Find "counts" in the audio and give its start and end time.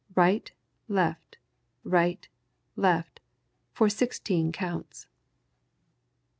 4.51-5.05